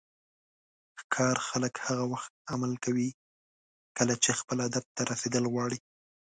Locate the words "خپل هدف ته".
4.39-5.01